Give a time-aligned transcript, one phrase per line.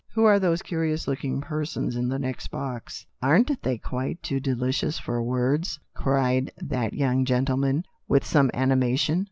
[0.15, 4.97] Who are those curious looking persons in the next box?" "Aren't they quite too delicious
[4.97, 9.19] for words?" cried that young gentleman with some animation.